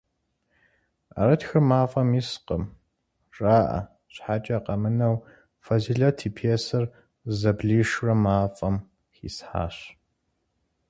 [1.13, 2.63] «ӏэрытхыр мафӏэм искъырым»,
[3.35, 3.79] жаӏэ
[4.13, 5.15] щхьэкӏэ къэмынэу,
[5.65, 6.83] Фэзилэт и пьесэр
[7.29, 8.75] зызэблишурэ мафӏэм
[9.15, 9.77] хисхьащ.